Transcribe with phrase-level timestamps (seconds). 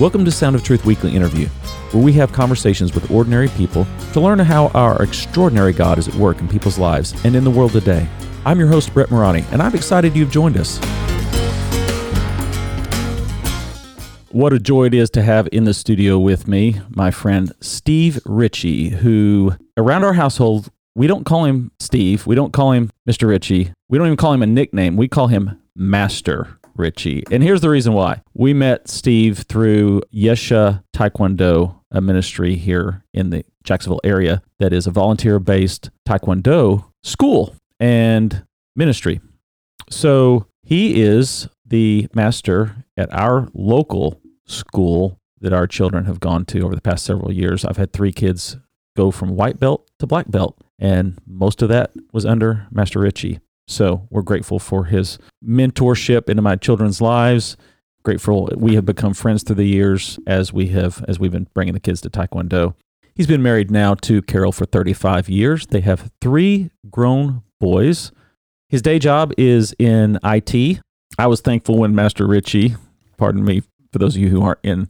[0.00, 1.46] Welcome to Sound of Truth Weekly Interview,
[1.92, 6.14] where we have conversations with ordinary people to learn how our extraordinary God is at
[6.16, 8.08] work in people's lives and in the world today.
[8.44, 10.78] I'm your host, Brett Morani, and I'm excited you've joined us.
[14.32, 18.18] What a joy it is to have in the studio with me my friend Steve
[18.26, 22.26] Ritchie, who around our household, we don't call him Steve.
[22.26, 23.28] We don't call him Mr.
[23.28, 23.72] Ritchie.
[23.88, 24.96] We don't even call him a nickname.
[24.96, 27.24] We call him Master Ritchie.
[27.30, 28.22] And here's the reason why.
[28.34, 34.86] We met Steve through Yesha Taekwondo, a ministry here in the Jacksonville area that is
[34.86, 38.44] a volunteer based Taekwondo school and
[38.76, 39.20] ministry.
[39.90, 46.60] So he is the master at our local school that our children have gone to
[46.62, 47.64] over the past several years.
[47.64, 48.56] I've had three kids
[48.96, 53.40] go from white belt to black belt, and most of that was under Master Ritchie.
[53.66, 57.56] So we're grateful for his mentorship into my children's lives.
[58.02, 61.74] Grateful we have become friends through the years as we have as we've been bringing
[61.74, 62.74] the kids to Taekwondo.
[63.14, 65.66] He's been married now to Carol for 35 years.
[65.68, 68.12] They have three grown boys.
[68.68, 70.80] His day job is in IT.
[71.16, 72.74] I was thankful when Master Ritchie,
[73.16, 74.88] pardon me for those of you who aren't in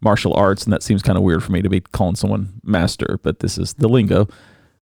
[0.00, 3.18] martial arts, and that seems kind of weird for me to be calling someone master,
[3.22, 4.28] but this is the lingo.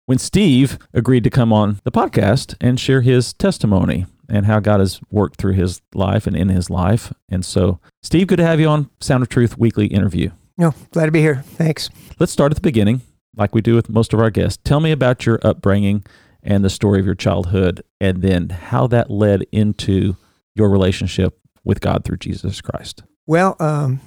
[0.07, 4.79] When Steve agreed to come on the podcast and share his testimony and how God
[4.79, 7.11] has worked through his life and in his life.
[7.27, 10.29] And so, Steve, good to have you on Sound of Truth weekly interview.
[10.59, 11.37] No, glad to be here.
[11.37, 11.89] Thanks.
[12.19, 13.01] Let's start at the beginning,
[13.35, 14.61] like we do with most of our guests.
[14.63, 16.05] Tell me about your upbringing
[16.43, 20.15] and the story of your childhood, and then how that led into
[20.53, 23.01] your relationship with God through Jesus Christ.
[23.25, 24.01] Well, um,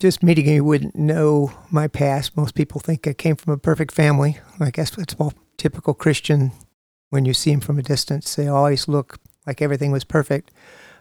[0.00, 2.36] just meeting you wouldn't know my past.
[2.36, 4.38] Most people think I came from a perfect family.
[4.58, 5.32] I guess it's all
[5.64, 6.52] typical Christian.
[7.08, 10.50] When you see them from a distance, they always look like everything was perfect.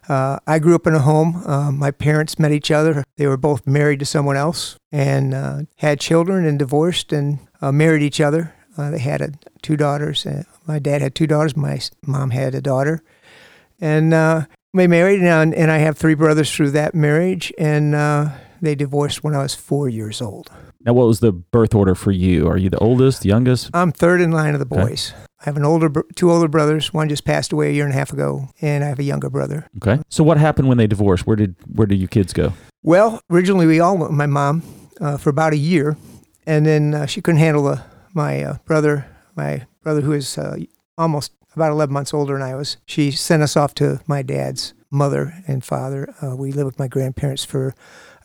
[0.07, 1.43] Uh, I grew up in a home.
[1.45, 3.03] Uh, my parents met each other.
[3.17, 7.73] They were both married to someone else and uh, had children and divorced and uh,
[7.73, 8.55] married each other.
[8.77, 10.25] Uh, they had a, two daughters.
[10.65, 11.57] my dad had two daughters.
[11.57, 13.03] My mom had a daughter.
[13.81, 18.29] And uh, they married, and, and I have three brothers through that marriage, and uh,
[18.63, 20.49] they divorced when I was four years old.
[20.85, 22.47] Now, what was the birth order for you?
[22.47, 23.69] Are you the oldest, the youngest?
[23.73, 25.11] I'm third in line of the boys.
[25.11, 25.25] Okay.
[25.41, 26.93] I have an older, two older brothers.
[26.93, 29.29] One just passed away a year and a half ago, and I have a younger
[29.29, 29.67] brother.
[29.77, 30.01] Okay.
[30.09, 31.27] So, what happened when they divorced?
[31.27, 32.53] Where did where did you kids go?
[32.81, 34.63] Well, originally we all went with my mom
[35.01, 35.97] uh, for about a year,
[36.45, 40.57] and then uh, she couldn't handle the, my uh, brother, my brother who is uh,
[40.97, 42.77] almost about 11 months older than I was.
[42.85, 46.13] She sent us off to my dad's mother and father.
[46.21, 47.73] Uh, we lived with my grandparents for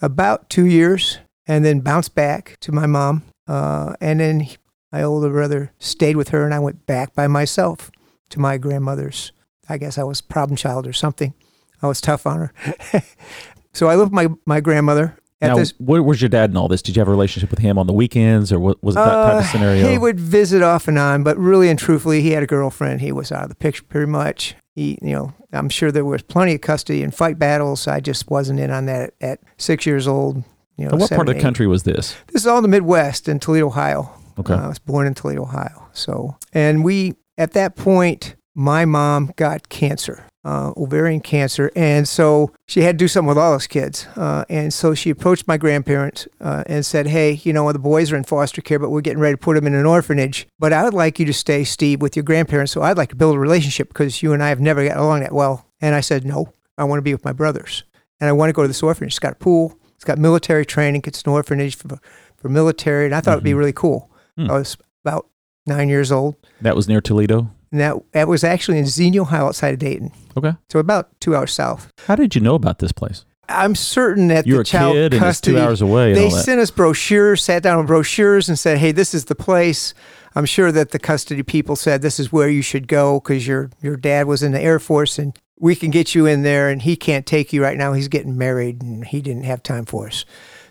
[0.00, 3.22] about two years and then bounced back to my mom.
[3.47, 4.48] Uh, and then
[4.92, 7.91] my older brother stayed with her, and I went back by myself
[8.31, 9.32] to my grandmother's.
[9.69, 11.34] I guess I was problem child or something.
[11.82, 12.53] I was tough on her.
[13.72, 16.66] so I lived with my, my grandmother now, this, where was your dad in all
[16.66, 16.82] this?
[16.82, 19.08] Did you have a relationship with him on the weekends, or what was it that
[19.08, 19.88] uh, type of uh, scenario?
[19.88, 23.00] He would visit off and on, but really and truthfully, he had a girlfriend.
[23.00, 24.56] He was out of the picture pretty much.
[24.78, 27.88] He, you know, I'm sure there was plenty of custody and fight battles.
[27.88, 30.44] I just wasn't in on that at six years old.
[30.76, 32.14] You know, what seven, part of the country was this?
[32.28, 34.08] This is all in the Midwest in Toledo, Ohio.
[34.38, 35.88] Okay, uh, I was born in Toledo, Ohio.
[35.94, 41.70] So, and we at that point, my mom got cancer uh, ovarian cancer.
[41.76, 44.06] And so she had to do something with all those kids.
[44.16, 48.12] Uh, and so she approached my grandparents uh, and said, Hey, you know, the boys
[48.12, 50.47] are in foster care, but we're getting ready to put them in an orphanage.
[50.58, 52.72] But I would like you to stay, Steve, with your grandparents.
[52.72, 55.20] So I'd like to build a relationship because you and I have never got along
[55.20, 55.66] that well.
[55.81, 57.84] And I said, No, I want to be with my brothers.
[58.20, 59.12] And I want to go to this orphanage.
[59.12, 61.98] It's got a pool, it's got military training, it's an orphanage for,
[62.37, 63.04] for military.
[63.04, 63.37] And I thought mm-hmm.
[63.37, 63.58] it'd be mm-hmm.
[63.58, 64.10] really cool.
[64.38, 64.50] Mm.
[64.50, 65.28] I was about
[65.66, 66.37] nine years old.
[66.62, 67.50] That was near Toledo?
[67.70, 70.12] And that, that was actually in Xenia, Ohio, outside of Dayton.
[70.36, 70.54] Okay.
[70.70, 71.90] So about two hours south.
[72.06, 73.24] How did you know about this place?
[73.48, 76.12] I'm certain that you the child kid custody, two hours away.
[76.12, 79.94] They sent us brochures, sat down with brochures, and said, "Hey, this is the place."
[80.34, 83.70] I'm sure that the custody people said this is where you should go because your
[83.80, 86.82] your dad was in the Air Force and we can get you in there, and
[86.82, 87.92] he can't take you right now.
[87.92, 90.25] He's getting married, and he didn't have time for us.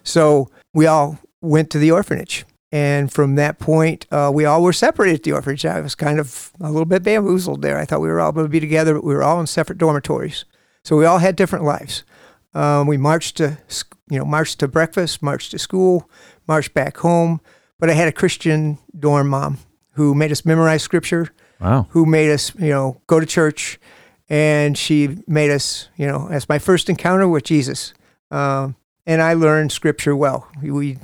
[0.04, 2.46] So we all went to the orphanage.
[2.72, 5.66] And from that point, uh, we all were separated at the orphanage.
[5.66, 7.78] I was kind of a little bit bamboozled there.
[7.78, 9.78] I thought we were all going to be together, but we were all in separate
[9.78, 10.44] dormitories.
[10.84, 12.04] So we all had different lives.
[12.54, 13.58] Um, we marched to,
[14.10, 16.10] you know, marched to breakfast, marched to school,
[16.48, 17.40] marched back home.
[17.80, 19.60] But I had a Christian dorm mom
[19.92, 21.30] who made us memorize scripture.
[21.60, 21.88] Wow.
[21.92, 23.80] Who made us, you know, go to church,
[24.30, 27.94] and she made us, you know, as my first encounter with Jesus.
[28.30, 28.76] Um,
[29.08, 30.48] and I learned scripture well.
[30.62, 31.00] We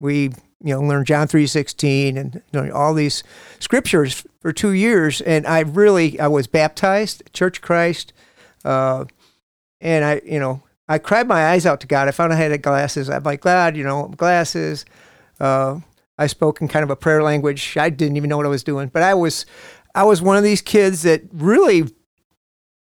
[0.00, 0.30] we
[0.62, 3.22] you know, learn John 3.16 and you know, all these
[3.58, 5.20] scriptures for two years.
[5.22, 8.12] And I really, I was baptized, Church of Christ.
[8.64, 9.06] Uh,
[9.80, 12.08] and I, you know, I cried my eyes out to God.
[12.08, 13.08] I found I had glasses.
[13.08, 14.84] I'm like, God, you know, glasses.
[15.38, 15.80] Uh,
[16.18, 17.76] I spoke in kind of a prayer language.
[17.78, 19.46] I didn't even know what I was doing, but I was,
[19.94, 21.84] I was one of these kids that really,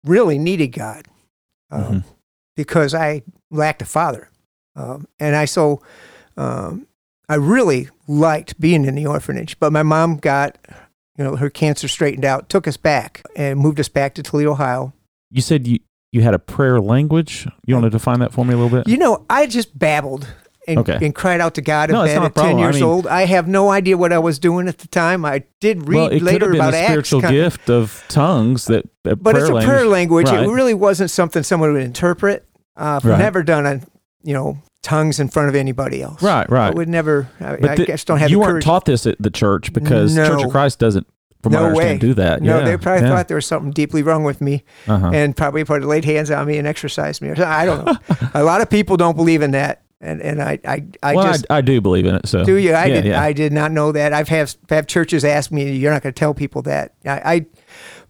[0.04, 1.06] really needed God,
[1.70, 2.04] um, Mhm.
[2.56, 3.22] because I
[3.52, 4.30] lacked a father,
[4.76, 5.82] um, and I so,
[6.36, 6.87] um,
[7.30, 9.60] I really liked being in the orphanage.
[9.60, 10.58] But my mom got,
[11.18, 14.52] you know, her cancer straightened out, took us back, and moved us back to Toledo,
[14.52, 14.94] Ohio.
[15.32, 15.80] You said you
[16.14, 17.46] you had a prayer language.
[17.66, 18.88] You want to define that for me a little bit?
[18.88, 20.26] You know, I just babbled
[20.66, 20.98] and, Okay.
[21.06, 22.58] and cried out to God in No, bed at 10 problem.
[22.58, 23.08] I years mean- old.
[23.08, 25.26] I have no idea what I was doing at the time.
[25.26, 26.88] I did read well, it could later have been about a Acts.
[26.88, 28.88] spiritual of- gift of tongues that.
[29.04, 30.28] that but it's a prayer language.
[30.30, 30.44] Right.
[30.46, 32.46] It really wasn't something someone would interpret.
[32.80, 33.20] Uh, I've Right.
[33.20, 33.82] never done a,
[34.24, 36.22] you know, tongues in front of anybody else.
[36.24, 36.72] Right, right.
[36.72, 39.30] I would never, I, I the- guess don't have you weren't taught this at the
[39.30, 41.06] church because Church of Christ doesn't,
[41.44, 42.08] from No what I understand, way.
[42.08, 42.42] do that.
[42.42, 43.14] no, yeah, they probably yeah.
[43.16, 45.12] thought there was something deeply wrong with me Uh-huh.
[45.14, 47.52] and probably put laid hands on me and exercised me or something.
[47.52, 47.98] I don't know.
[48.34, 49.84] a lot of people don't believe in that.
[50.00, 52.28] And, and I, I, I well, just, I, I do believe in it.
[52.28, 52.74] So Do you?
[52.74, 53.06] I yeah, did.
[53.06, 53.22] yeah.
[53.22, 54.14] I did not know that.
[54.14, 57.46] I've have have churches ask me, "You're not going to tell people that." I, I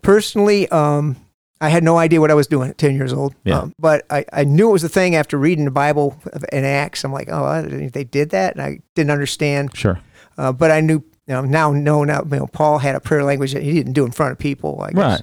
[0.01, 1.15] personally, um,
[1.59, 3.33] I had no idea what I was doing at ten years old.
[3.44, 3.59] Yeah.
[3.59, 6.21] Um, but I, I knew it was a thing after reading the Bible
[6.51, 7.04] in Acts.
[7.04, 9.75] I'm like, oh, they did that, and I didn't understand.
[9.75, 10.00] sure.
[10.38, 11.04] Uh, but I knew.
[11.30, 12.24] You know, now know now.
[12.24, 14.81] You know, Paul had a prayer language that he didn't do in front of people.
[14.81, 14.98] I guess.
[14.98, 15.21] Right.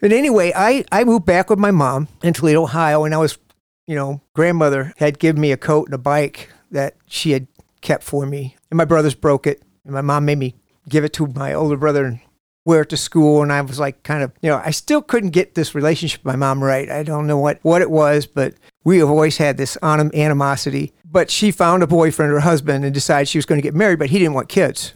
[0.00, 3.38] But anyway, I, I moved back with my mom in Toledo, Ohio, and I was,
[3.86, 7.46] you know, grandmother had given me a coat and a bike that she had
[7.82, 10.56] kept for me, and my brothers broke it, and my mom made me
[10.88, 12.18] give it to my older brother and
[12.64, 15.54] wear to school, and I was like, kind of, you know, I still couldn't get
[15.54, 16.90] this relationship with my mom right.
[16.90, 20.92] I don't know what what it was, but we have always had this anim- animosity.
[21.04, 23.98] But she found a boyfriend or husband and decided she was going to get married,
[23.98, 24.94] but he didn't want kids.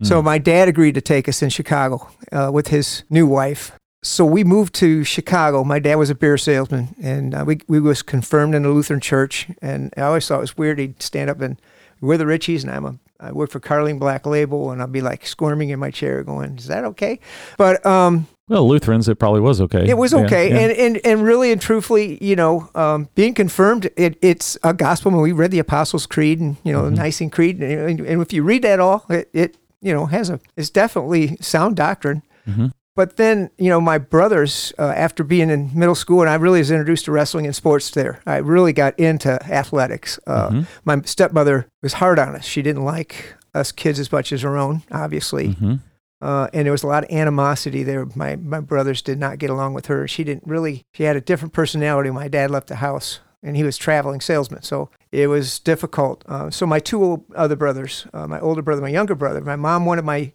[0.00, 3.72] So my dad agreed to take us in Chicago uh, with his new wife.
[4.00, 5.64] So we moved to Chicago.
[5.64, 9.00] My dad was a beer salesman, and uh, we we was confirmed in the Lutheran
[9.00, 9.48] church.
[9.60, 10.78] And I always thought it was weird.
[10.78, 11.60] He'd stand up and
[12.00, 15.00] we're the Ritchies, and I'm a I work for Carling Black Label, and I'd be
[15.00, 17.18] like squirming in my chair, going, "Is that okay?"
[17.56, 19.88] But um, Well, Lutherans, it probably was okay.
[19.88, 20.58] it was okay, yeah.
[20.58, 25.10] and and and really and truthfully, you know, um, being confirmed, it, it's a gospel.
[25.12, 26.94] When we read the Apostles' Creed and you know Mm-hmm.
[26.94, 30.30] the Nicene Creed, and, and if you read that all, it, it you know has
[30.30, 32.22] a it's definitely sound doctrine.
[32.48, 32.72] Mhm.
[32.98, 36.58] But then, you know, my brothers, uh, after being in middle school, and I really
[36.58, 38.18] was introduced to wrestling and sports there.
[38.26, 40.18] I really got into athletics.
[40.26, 40.66] Uh, Mhm.
[40.84, 42.44] My stepmother was hard on us.
[42.44, 45.54] She didn't like us kids as much as her own, obviously.
[45.54, 45.78] Mhm.
[46.20, 48.04] Uh, and there was a lot of animosity there.
[48.16, 50.08] My my brothers did not get along with her.
[50.08, 50.82] She didn't really.
[50.92, 52.10] She had a different personality.
[52.10, 56.24] My dad left the house, and he was traveling salesman, so it was difficult.
[56.26, 59.86] Uh, so my two other brothers, uh, my older brother, my younger brother, my mom
[59.86, 60.32] wanted my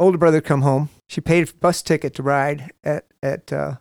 [0.00, 0.88] older brother come home.
[1.08, 3.76] She paid a bus ticket to ride at at uh,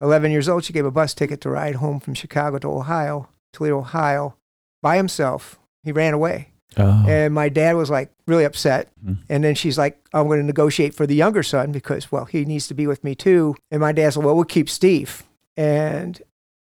[0.00, 0.64] 11 years old.
[0.64, 4.34] She gave a bus ticket to ride home from Chicago to Ohio, Toledo, Ohio,
[4.82, 5.58] by himself.
[5.84, 6.52] He ran away.
[6.76, 7.04] Oh.
[7.08, 8.90] And my dad was like really upset.
[9.04, 9.18] Mhm.
[9.28, 12.44] And then she's like, I'm going to negotiate for the younger son because, well, he
[12.44, 13.54] needs to be with me too.
[13.70, 15.22] And my dad's like, well, we'll keep Steve.
[15.56, 16.20] And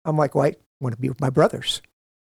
[0.05, 1.81] I'm like, well, I want to be with my brothers.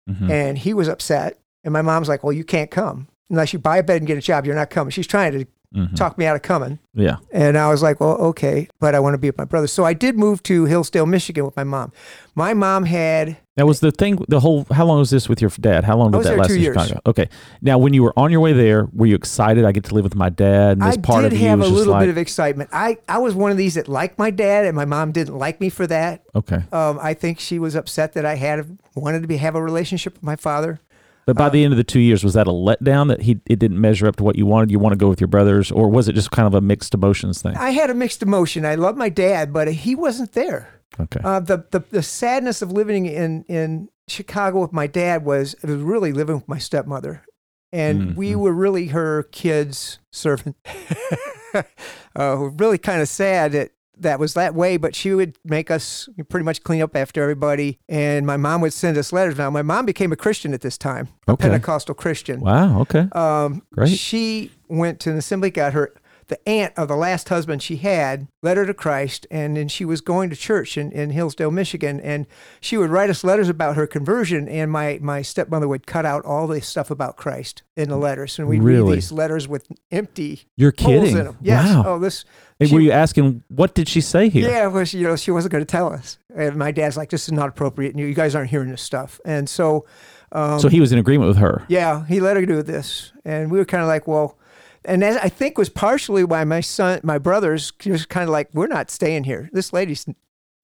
[0.09, 0.29] Mhm.
[0.29, 1.39] And he was upset.
[1.63, 3.07] And my mom's like, well, you can't come.
[3.29, 4.91] Unless you buy a bed and get a job, you're not coming.
[4.91, 5.45] She's trying to
[5.75, 5.95] Mhm.
[5.95, 6.79] talk me out of coming.
[6.94, 7.18] Yeah.
[7.31, 9.68] And I was like, well, okay, but I want to be with my brother.
[9.68, 11.94] So I did move to Hillsdale, Michigan with my mom.
[12.35, 14.23] My mom had That was the thing.
[14.27, 14.65] The whole.
[14.71, 15.83] How long was this with your dad?
[15.83, 16.75] How long did that last in years.
[16.75, 17.00] Chicago?
[17.06, 17.30] Okay.
[17.61, 19.63] Now, when you were on your way there, were you excited?
[19.66, 20.73] I get to live with my dad.
[20.73, 22.69] And this I part did of you have a little like, bit of excitement.
[22.73, 25.59] I, I was one of these that liked my dad, and my mom didn't like
[25.61, 26.23] me for that.
[26.35, 26.63] okay.
[26.71, 30.13] Um, I think she was upset that I had wanted to be have a relationship
[30.16, 30.80] with my father.
[31.25, 33.40] But Uh, by the end of the two years, was that a letdown that he
[33.47, 34.71] it didn't measure up to what you wanted?
[34.71, 36.94] You want to go with your brothers, or was it just kind of a mixed
[36.94, 37.56] emotions thing?
[37.56, 38.66] I had a mixed emotion.
[38.66, 40.68] I love my dad, but he wasn't there.
[40.99, 41.19] Okay.
[41.23, 45.69] Uh, the, the the sadness of living in in Chicago with my dad was it
[45.69, 47.23] was really living with my stepmother,
[47.71, 48.35] and we Mhm.
[48.37, 50.56] were really her kids' servant.
[52.19, 56.09] uh, really kind of sad that that was that way, but she would make us
[56.29, 59.37] pretty much clean up after everybody, and my mom would send us letters.
[59.37, 62.41] Now my mom became a Christian at this time, a Pentecostal Christian.
[62.41, 62.81] Wow.
[62.81, 63.07] Okay.
[63.13, 63.97] Um, Great.
[63.97, 65.93] She went to an assembly, got her
[66.31, 69.85] the aunt of the last husband she had, led her to Christ, and then she
[69.85, 72.26] was going to church in, in Hillsdale, Michigan, and
[72.59, 76.23] she would write us letters about her conversion, and my my stepmother would cut out
[76.26, 78.90] all the stuff about Christ in the letters, and we'd Really?
[78.92, 81.18] read these letters with empty You're holes kidding.
[81.18, 81.38] in them.
[81.42, 81.68] Yes.
[81.76, 81.83] Wow.
[81.85, 82.23] Oh, this.
[82.61, 84.50] And she- were you asking what did she say here?
[84.50, 87.09] Yeah, well, she, you know, she wasn't going to tell us, and my dad's like,
[87.09, 89.85] "This is not appropriate, and you, you guys aren't hearing this stuff," and so.
[90.33, 91.66] Um, So he was in agreement with her.
[91.68, 94.38] yeah, he let her do this, and we were kind of like, well,
[94.85, 98.50] and that I think was partially why my son, my brothers, just kind of like,
[98.54, 99.50] we're not staying here.
[99.54, 100.06] This lady's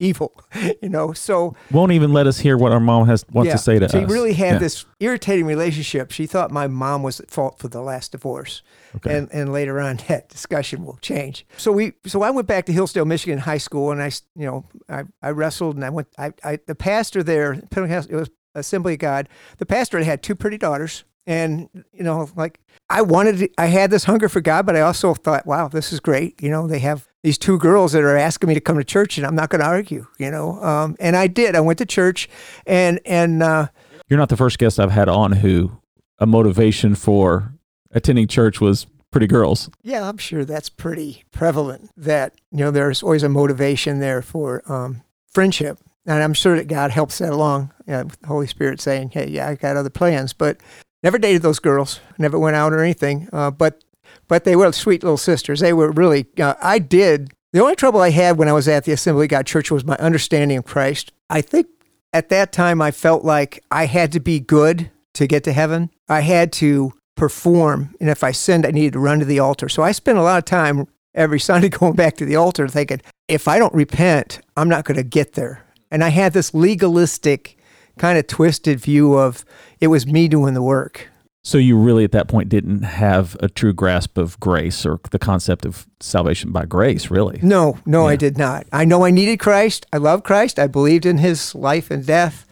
[0.00, 0.40] evil,
[0.82, 1.12] you know.
[1.12, 3.84] So Won't even let us hear what our mom has wants yeah, to say to
[3.86, 3.92] us.
[3.92, 4.58] She really had Yeah.
[4.58, 6.10] this irritating relationship.
[6.12, 8.62] She thought my mom was at fault for the last divorce,
[8.96, 9.16] Okay.
[9.16, 11.46] and and later on that discussion will change.
[11.56, 14.64] So we so I went back to Hillsdale, Michigan high school, and I you know
[14.88, 18.94] I, I wrestled and I went I, I the pastor there Pentecostal it was Assembly
[18.94, 19.28] of God.
[19.58, 22.58] The pastor had had two pretty daughters, and you know like
[22.90, 25.92] I wanted to, I had this hunger for God, but I also thought, wow, this
[25.92, 26.42] is great.
[26.42, 29.18] You know they have these two girls that are asking me to come to church,
[29.18, 30.06] and I'm not going to argue.
[30.18, 31.54] You know, um, and I did.
[31.54, 32.28] I went to church,
[32.66, 33.42] and and.
[33.42, 33.68] Uh,
[34.08, 35.78] You're not the first guest I've had on who
[36.18, 37.52] a motivation for
[37.92, 39.68] attending church was pretty girls.
[39.82, 41.90] Yeah, I'm sure that's pretty prevalent.
[41.96, 46.68] That you know, there's always a motivation there for um, friendship, and I'm sure that
[46.68, 47.70] God helps that along.
[47.86, 50.56] Yeah, with the Holy Spirit saying, "Hey, yeah, I got other plans," but
[51.02, 52.00] never dated those girls.
[52.18, 53.28] Never went out or anything.
[53.32, 53.84] Uh, but
[54.26, 55.60] but they were sweet little sisters.
[55.60, 56.26] They were really.
[56.38, 57.32] Uh, I did.
[57.52, 59.84] The only trouble I had when I was at the Assembly of God Church was
[59.84, 61.12] my understanding of Christ.
[61.30, 61.66] I think
[62.12, 65.90] at that time I felt like I had to be good to get to heaven.
[66.08, 69.68] I had to perform, and if I sinned, I needed to run to the altar.
[69.68, 73.00] So I spent a lot of time every Sunday going back to the altar thinking,
[73.28, 75.64] if I don't repent, I'm not going to get there.
[75.90, 77.57] And I had this legalistic,
[77.98, 79.44] kind of twisted view of
[79.80, 81.08] it was me doing the work.
[81.44, 85.18] So you really at that point didn't have a true grasp of grace or the
[85.18, 87.38] concept of salvation by grace, really.
[87.42, 88.66] No, no, I did not.
[88.72, 89.86] I know I needed Christ.
[89.92, 90.58] I love Christ.
[90.58, 92.44] I believed in his life and death.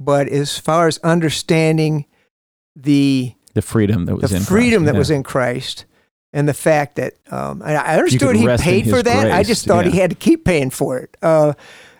[0.00, 2.06] But as far as understanding
[2.74, 4.86] the The freedom that was the in freedom Christ.
[4.86, 4.98] that Yeah.
[4.98, 5.84] was in Christ
[6.32, 9.30] and the fact that um, I, I understood he paid for that.
[9.30, 11.16] I just thought he had to keep paying for it.
[11.22, 11.52] Uh,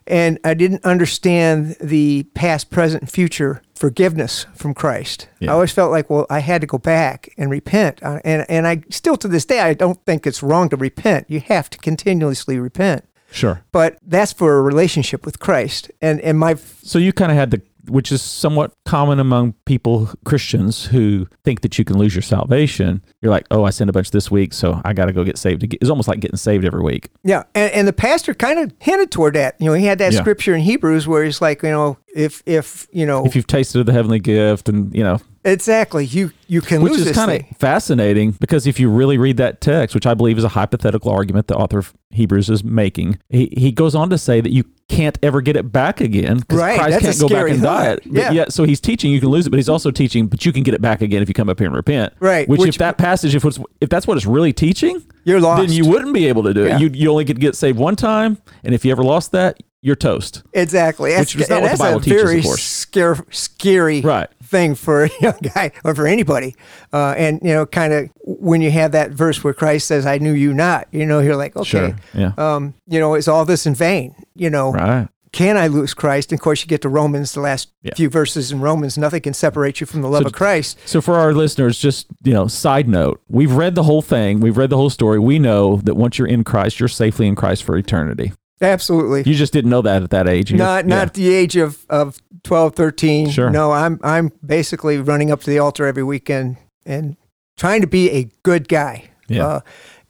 [0.07, 5.29] and I didn't understand the past, present, and future forgiveness from Christ.
[5.41, 5.51] Yeah.
[5.51, 8.01] I always felt like, well, I had to go back and repent.
[8.03, 11.27] And, and I still to this day, I don't think it's wrong to repent.
[11.29, 13.05] You have to continuously repent.
[13.33, 13.65] Sure.
[13.73, 15.91] But that's for a relationship with Christ.
[16.01, 20.09] And, and my So you kind of had the, which is somewhat common among people,
[20.25, 23.03] Christians, who think that you can lose your salvation.
[23.21, 25.39] You're like, oh, I sinned a bunch this week, so I got to go get
[25.39, 25.63] saved.
[25.63, 27.11] again." It's almost like getting saved every week.
[27.25, 29.57] Yeah, and, and the pastor kind of hinted toward that.
[29.59, 30.21] You know, he had that Yeah.
[30.21, 33.81] scripture in Hebrews where he's like, you know, if if you know, If you've tasted
[33.81, 37.31] of the heavenly gift, and you know, exactly, you you can which lose is kind
[37.31, 41.11] of fascinating because if you really read that text, which I believe is a hypothetical
[41.11, 44.65] argument the author of Hebrews is making, he, he goes on to say that you
[44.91, 47.99] can't ever get it back again because Right, Christ can't go back and die thought.
[47.99, 48.13] it.
[48.13, 48.45] But Yeah.
[48.51, 50.75] so he's teaching you can lose it, but he's also teaching, but you can get
[50.75, 52.13] it back again if you come up here and repent.
[52.21, 55.41] Right, Which, which- if that passage, if it's, if that's what it's really teaching, You're
[55.41, 55.63] lost.
[55.67, 56.69] then you wouldn't be able to do it.
[56.69, 56.79] Yeah.
[56.79, 59.97] You you only to get saved one time, and if you ever lost that, you're
[59.97, 60.43] toast.
[60.53, 61.11] exactly.
[61.13, 62.63] That's, Which is not what the Bible a teaches, of course.
[62.63, 64.29] scare, scary Right.
[64.43, 66.55] thing for a young guy or for anybody.
[66.93, 70.19] Uh, and you know, kind of when you have that verse where Christ says, "I
[70.19, 71.97] knew you not," you know, you're like, okay, Sure.
[72.15, 72.33] Yeah.
[72.39, 74.15] um, you know, is all this in vain?
[74.35, 75.09] You know, Right.
[75.33, 76.31] can I lose Christ?
[76.31, 77.95] And of course, you get to Romans, the last Yeah.
[77.97, 78.97] few verses in Romans.
[78.99, 80.79] Nothing can separate you from the love So- of Christ.
[80.85, 84.41] So for our listeners, just you know, side note, we've read the whole thing.
[84.41, 85.19] We've read the whole story.
[85.19, 88.33] We know that once you're in Christ, you're safely in Christ for eternity.
[88.63, 89.23] Absolutely.
[89.27, 90.53] You just didn't know that at that age.
[90.53, 90.89] Not yeah.
[90.97, 93.51] not at the age of, of 12 13 Sure.
[93.51, 97.17] no i'm i'm basically running up to the altar every weekend and
[97.57, 99.47] trying to be a good guy Yeah.
[99.47, 99.61] uh,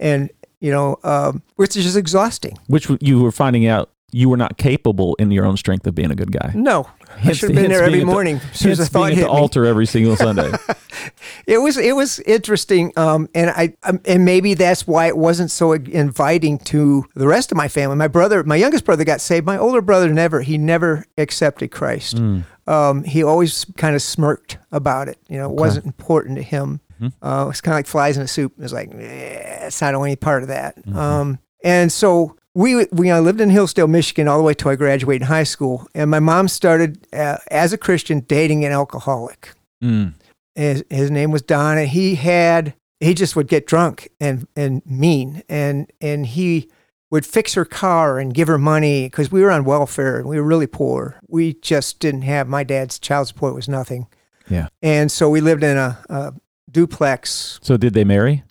[0.01, 0.31] and
[0.61, 4.59] you know um, which is just exhausting which you were finding out you were not
[4.59, 6.53] capable in your own strength of being a good guy.
[6.55, 6.87] no
[7.25, 9.23] i should have been there every the- morning soon as the Hence thought being at
[9.23, 9.39] the me.
[9.39, 10.51] altar every single Sunday.
[11.47, 15.51] it was it was interesting um, and i um, and maybe that's why it wasn't
[15.51, 19.45] so inviting to the rest of my family my brother my youngest brother got saved
[19.47, 22.45] my older brother never he never accepted christ Mm.
[22.67, 25.19] um, he always kind of smirked about it.
[25.29, 25.61] You know, it Okay.
[25.61, 26.81] wasn't important to him.
[27.01, 27.13] Mhm.
[27.23, 28.53] Uh, it's kind of like flies in a soup.
[28.61, 30.77] It's like, eh, it's not only part of that.
[30.87, 30.95] Mhm.
[30.95, 34.77] Um, and so we, we I lived in Hillsdale, Michigan, all the way till I
[34.77, 35.87] graduated high school.
[35.95, 39.53] And my mom started uh, as a Christian dating an alcoholic.
[39.83, 40.15] Mm.
[40.55, 44.83] His, his name was Don, and he had he just would get drunk and and
[44.85, 46.69] mean, and and he
[47.11, 50.37] would fix her car and give her money because we were on welfare and we
[50.39, 51.19] were really poor.
[51.29, 54.07] We just didn't have my dad's child support was nothing.
[54.49, 54.69] Yeah.
[54.83, 56.35] and so we lived in a, a
[56.71, 57.59] duplex.
[57.63, 58.43] So did they marry?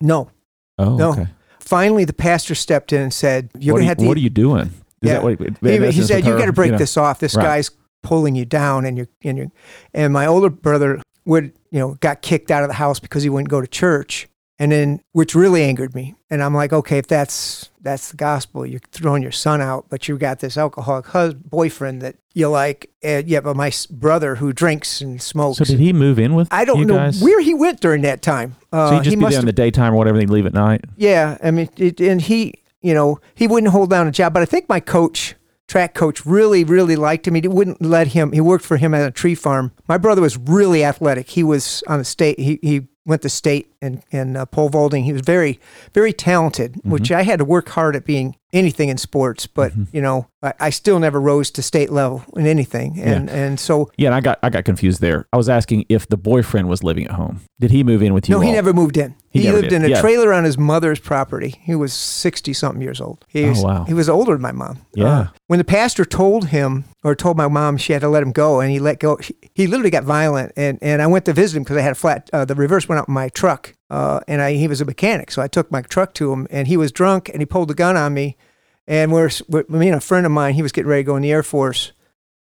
[0.00, 0.30] No,
[0.78, 1.10] Oh, No.
[1.12, 1.26] okay.
[1.62, 4.30] Finally the pastor stepped in and said, "You're are you, have to." what are you
[4.30, 4.66] doing?
[4.66, 4.72] Is
[5.08, 5.12] Yeah.
[5.14, 6.78] that what, he, he said, "You got to break know?
[6.78, 7.20] this off.
[7.20, 7.44] This Right.
[7.44, 7.70] guy's
[8.02, 9.50] pulling you down, and you and you."
[9.94, 13.28] And my older brother would, you know, got kicked out of the house because he
[13.28, 14.28] wouldn't go to church,
[14.58, 16.14] and then which really angered me.
[16.30, 20.06] And I'm like, okay, if that's that's the gospel, you're throwing your son out, but
[20.08, 22.90] you got this alcoholic hus- boyfriend that you like.
[23.02, 25.58] And yeah, but my s- brother who drinks and smokes.
[25.58, 27.20] So did he move in with I don't know guys?
[27.22, 28.56] where he went during that time.
[28.72, 30.54] Uh, so he'd just be must there in the daytime or whatever, they'd leave at
[30.54, 30.84] night?
[30.96, 34.42] yeah, I mean, it, and he, you know, he wouldn't hold down a job, but
[34.42, 35.34] I think my coach
[35.68, 37.34] track coach really, really liked him.
[37.34, 38.32] He wouldn't let him.
[38.32, 39.72] He worked for him at a tree farm.
[39.88, 41.30] My brother was really athletic.
[41.30, 42.38] He was on the state.
[42.38, 45.04] He he went to state in in uh, pole vaulting.
[45.04, 45.58] He was very
[45.92, 49.46] very talented, which I had to work hard at being anything in sports.
[49.46, 53.00] But you know, I, I still never rose to state level in anything.
[53.00, 55.26] And and so Yeah, and I got I got confused there.
[55.32, 57.40] I was asking if the boyfriend was living at home.
[57.60, 58.34] Did he move in with you?
[58.34, 59.14] no, he never moved in.
[59.30, 59.76] He He, lived did.
[59.76, 60.00] in a Yeah.
[60.02, 61.54] trailer on his mother's property.
[61.62, 63.24] He was sixty something years old.
[63.28, 63.84] He Oh, was, wow.
[63.84, 64.78] He was older than my mom.
[64.94, 65.06] Yeah.
[65.06, 68.32] Uh, when the pastor told him or told my mom she had to let him
[68.32, 70.52] go, and he let go, he, he literally got violent.
[70.56, 72.28] And and I went to visit him because I had a flat.
[72.32, 75.30] Uh, the reverse went out in my truck, uh, and I he was a mechanic,
[75.30, 77.74] so I took my truck to him, and he was drunk, and he pulled the
[77.74, 78.38] gun on me,
[78.86, 81.16] and we're, we're me and a friend of mine, he was getting ready to go
[81.16, 81.92] in the Air Force.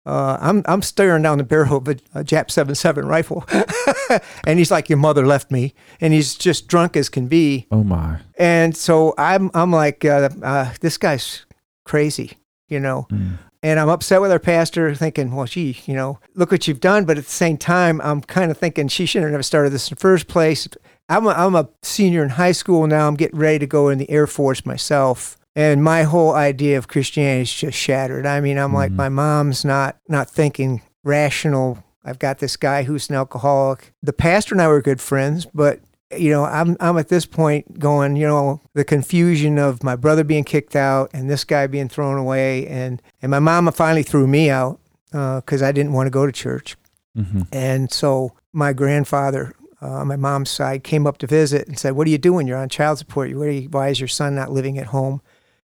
[0.05, 3.43] Uh, I'm I'm staring down the barrel of a, a Jap 77 rifle,
[4.47, 7.67] and he's like, "Your mother left me," and he's just drunk as can be.
[7.69, 8.19] Oh my.
[8.37, 11.45] And so I'm I'm like, uh, uh, this guy's
[11.83, 12.37] crazy,
[12.69, 13.07] you know.
[13.11, 13.37] Mm.
[13.63, 17.05] And I'm upset with our pastor, thinking, well, gee, you know, look what you've done.
[17.05, 19.95] But at the same time, I'm kind of thinking she shouldn't have started this in
[19.95, 20.67] the first place.
[21.09, 23.07] I'm a, I'm a senior in high school now.
[23.07, 25.37] I'm getting ready to go in the Air Force myself.
[25.55, 28.25] And my whole idea of Christianity is just shattered.
[28.25, 28.95] I mean, I'm like, Mhm.
[28.95, 31.83] my mom's not not thinking rational.
[32.05, 33.93] I've got this guy who's an alcoholic.
[34.01, 35.81] The pastor and I were good friends, but
[36.17, 40.23] you know, I'm I'm at this point going, you know, the confusion of my brother
[40.23, 44.27] being kicked out and this guy being thrown away, and and my mama finally threw
[44.27, 44.79] me out
[45.11, 46.75] because I didn't want to go to church,
[47.15, 49.53] hmm and so my grandfather.
[49.83, 52.45] Uh, on my mom's side came up to visit and said, "What are you doing?
[52.45, 53.31] You're on child support.
[53.31, 55.21] You, why is your son not living at home?"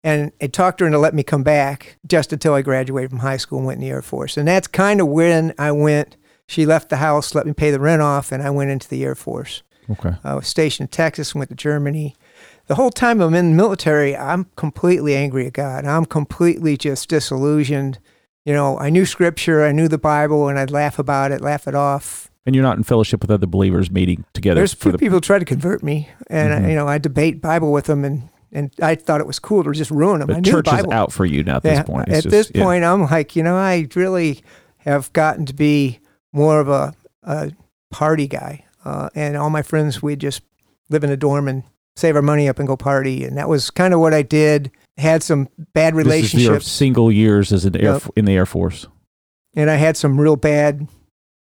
[0.03, 3.37] And it talked her into let me come back just until I graduated from high
[3.37, 4.35] school and went in the Air Force.
[4.35, 6.17] And that's kind of when I went.
[6.47, 9.03] She left the house, let me pay the rent off, and I went into the
[9.03, 9.61] Air Force.
[9.91, 10.13] Okay.
[10.23, 12.15] I was stationed in Texas, went to Germany.
[12.67, 15.85] The whole time I'm in the military, I'm completely angry at God.
[15.85, 17.97] I'm completely just disillusioned.
[18.45, 21.67] You know, I knew scripture, I knew the Bible, and I'd laugh about it, laugh
[21.67, 22.29] it off.
[22.45, 25.17] And you're not in fellowship with other believers meeting together There's a few the people
[25.17, 26.65] who try to convert me, and Mhm.
[26.65, 29.63] I, you know, I debate Bible with them, and and I thought it was cool
[29.63, 30.29] to just ruin them.
[30.31, 32.07] I the knew church the is out for you now at this point.
[32.07, 32.63] It's At just- this yeah.
[32.63, 34.41] point, I'm like, you know, I really
[34.79, 35.99] have gotten to be
[36.33, 37.51] more of a, a
[37.91, 38.63] party guy.
[38.85, 40.41] Uh, and all my friends, we'd just
[40.89, 41.63] live in a dorm and
[41.95, 43.23] save our money up and go party.
[43.25, 44.71] And that was kind of what I did.
[44.97, 46.67] Had some bad This is your relationships.
[46.71, 48.01] single years as an air Yep.
[48.15, 48.87] in the Air Force.
[49.55, 50.87] and I had some real bad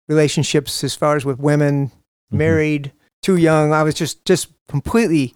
[0.09, 1.89] relationships as far as with women,
[2.33, 2.39] Mhm.
[2.39, 3.73] married, too young.
[3.73, 5.35] I was just, just completely,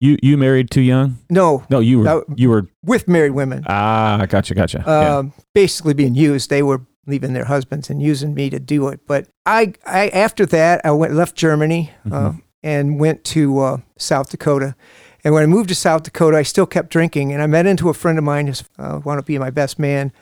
[0.00, 1.18] You you married too young?
[1.28, 2.24] no, No, you were No.
[2.34, 3.64] you were with married women.
[3.68, 4.82] ah gotcha gotcha.
[4.86, 5.18] yeah.
[5.18, 6.48] um, basically being used.
[6.50, 9.00] They were leaving their husbands and using me to do it.
[9.06, 12.42] But I, I after that, I went left Germany uh, Mhm.
[12.62, 14.74] and went to uh, South Dakota.
[15.24, 17.32] And when I moved to South Dakota, I still kept drinking.
[17.32, 19.78] And I met into a friend of mine who uh, wound up being my best
[19.78, 20.12] man.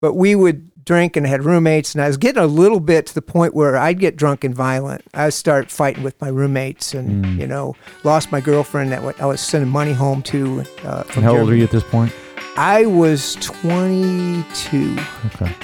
[0.00, 3.06] But we would drink and I had roommates, and I was getting a little bit
[3.06, 5.02] to the point where I'd get drunk and violent.
[5.14, 7.38] I would start fighting with my roommates, and Mm.
[7.40, 10.64] you know, lost my girlfriend that I was sending money home to.
[10.84, 12.12] Uh, how old are you at this point?
[12.56, 14.96] I was 22.
[15.26, 15.54] Okay.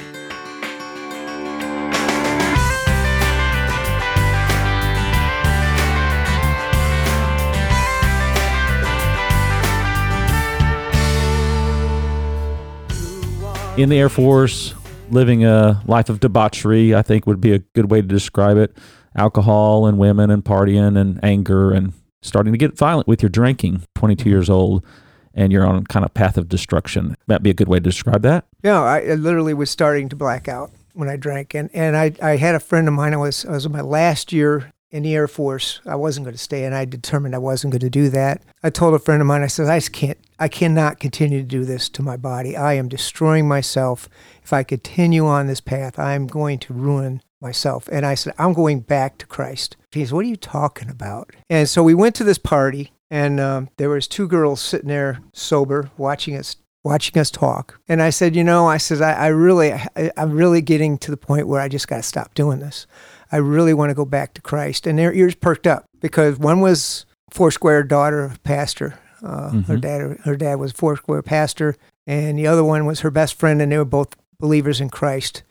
[13.78, 14.74] In the Air Force,
[15.08, 18.76] living a life of debauchery, I think would be a good way to describe it.
[19.14, 23.84] Alcohol and women and partying and anger and starting to get violent with your drinking.
[23.94, 24.30] 22 mm-hmm.
[24.30, 24.84] years old,
[25.32, 27.14] and you're on kind of path of destruction.
[27.28, 28.46] That'd be a good way to describe that.
[28.64, 32.12] Yeah, I, I literally was starting to black out when I drank, and and I
[32.20, 33.14] I had a friend of mine.
[33.14, 35.80] I was I was in my last year in the Air Force.
[35.86, 38.42] I wasn't going to stay, and I determined I wasn't going to do that.
[38.60, 39.44] I told a friend of mine.
[39.44, 40.18] I said I just can't.
[40.38, 42.56] I cannot continue to do this to my body.
[42.56, 44.08] I am destroying myself.
[44.42, 47.88] If I continue on this path, I'm going to ruin myself.
[47.90, 49.76] And I said I'm going back to Christ.
[49.92, 52.92] He said, "What are you talking about?" And so we went to this party.
[53.10, 57.80] And um, there was two girls sitting there sober, watching us watching us talk.
[57.88, 61.10] And I said, you know, I said, I, I really, I, I'm really getting to
[61.10, 62.86] the point where I just got to stop doing this.
[63.30, 64.86] I really want to go back to Christ.
[64.86, 68.98] And their ears perked up because one was Foursquare daughter of pastor.
[69.22, 69.80] Uh, Her Mhm.
[69.80, 71.74] dad, her dad was Foursquare pastor,
[72.06, 75.42] and the other one was her best friend, and they were both believers in Christ.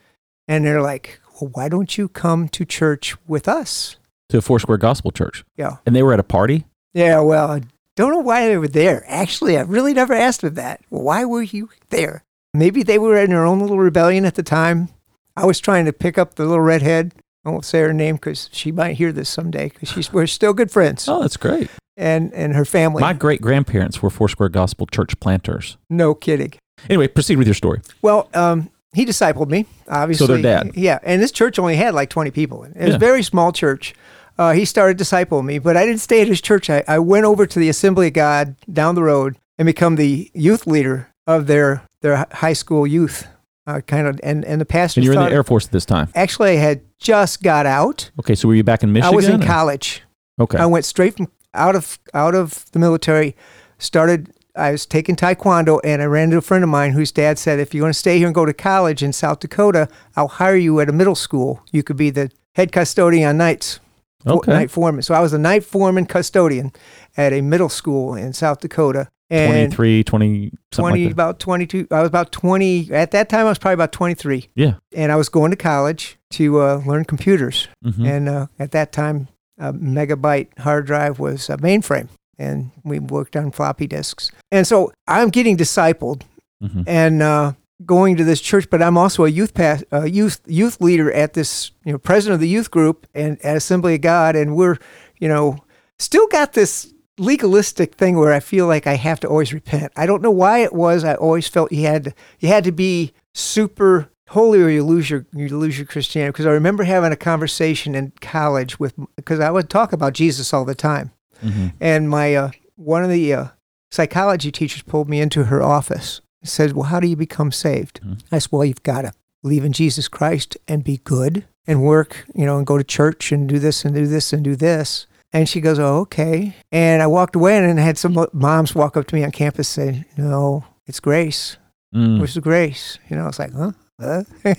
[0.47, 3.97] And they're like, well, why don't you come to church with us?
[4.29, 5.43] To Foursquare Gospel Church.
[5.57, 5.77] Yeah.
[5.85, 6.65] And they were at a party?
[6.93, 7.61] Yeah, well, I
[7.95, 9.03] don't know why they were there.
[9.07, 10.81] Actually, I really never asked them that.
[10.89, 12.23] Why were you there?
[12.53, 14.89] Maybe they were in their own little rebellion at the time.
[15.35, 17.13] I was trying to pick up the little redhead.
[17.45, 20.53] I won't say her name because she might hear this someday because she's we're still
[20.53, 21.07] good friends.
[21.07, 21.69] Oh, that's great.
[21.97, 23.01] And and her family.
[23.01, 25.77] My great grandparents were Foursquare Gospel Church planters.
[25.89, 26.53] no kidding.
[26.89, 27.81] Anyway, proceed with your story.
[28.03, 30.27] Well, um, he discipled me, obviously.
[30.27, 30.71] So their dad.
[30.75, 32.63] Yeah, and this church only had like 20 people.
[32.65, 32.95] It was Yeah.
[32.95, 33.95] a very small church.
[34.37, 36.69] Uh, he started discipling me, but I didn't stay at his church.
[36.69, 40.29] I, I went over to the Assembly of God down the road and become the
[40.35, 43.25] youth leader of their their high school youth.
[43.65, 45.83] Uh, kind of, and and the pastor And you're in the Air Force at this
[45.85, 46.09] time.
[46.13, 48.11] actually, I had just got out.
[48.19, 49.11] Okay, so were you back in Michigan?
[49.11, 50.03] I was in or- college.
[50.39, 50.59] Okay.
[50.59, 53.35] I went straight from out of out of the military.
[53.79, 54.31] Started.
[54.55, 57.59] I was taking taekwondo, and I ran into a friend of mine whose dad said,
[57.59, 60.55] "If you want to stay here and go to college in South Dakota, I'll hire
[60.55, 61.61] you at a middle school.
[61.71, 63.79] You could be the head custodian on nights,
[64.25, 64.51] Okay.
[64.51, 66.71] night foreman." So I was a night foreman custodian
[67.15, 71.85] at a middle school in South Dakota, and 23, 20, something 20 like about 22
[71.91, 74.75] i was about 20 at that time i was probably about 23 Yeah.
[74.95, 78.07] and i was going to college to uh, learn computers Mhm.
[78.07, 82.07] and uh, at that time a megabyte hard drive was a mainframe
[82.39, 84.31] and we worked on floppy disks.
[84.51, 86.21] And so i'm getting discipled
[86.63, 86.83] Mhm.
[86.87, 87.53] and uh,
[87.85, 91.33] going to this church but i'm also a youth pass, uh, youth youth leader at
[91.33, 94.35] this you know president of the youth group and at assembly of god.
[94.35, 94.77] And we're
[95.19, 95.63] you know
[95.99, 99.91] still got this legalistic thing where i feel like i have to always repent.
[99.95, 101.03] I don't know why it was.
[101.03, 105.09] I always felt you had to you had to be super holy or you lose
[105.09, 109.39] your you lose your christianity because i remember having a conversation in college with because
[109.39, 111.11] i would talk about jesus all the time
[111.43, 111.73] Mhm.
[111.79, 113.47] and my uh, one of the uh,
[113.91, 117.99] psychology teachers pulled me into her office and said, "Well, how do you become saved?"
[118.03, 118.21] Mhm.
[118.31, 119.11] I said, "Well, you've got to
[119.43, 123.31] believe in Jesus Christ and be good and work, you know, and go to church
[123.31, 127.01] and do this and do this and do this." And she goes, "Oh, okay." And
[127.03, 129.67] I walked away, and then I had some moms walk up to me on campus
[129.67, 131.57] say, "No, it's grace.
[131.93, 132.17] Mm.
[132.17, 134.23] Where's the grace?" You know, I was like, "Huh." Huh?